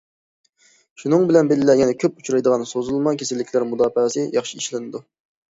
شۇنىڭ 1.01 1.27
بىلەن 1.31 1.51
بىللە، 1.51 1.75
يەنە 1.81 1.97
كۆپ 2.05 2.17
ئۇچرايدىغان 2.23 2.65
سوزۇلما 2.71 3.15
كېسەللىكلەر 3.21 3.67
مۇداپىئەسى 3.75 4.27
ياخشى 4.41 4.61
ئىشلىنىدۇ. 4.65 5.05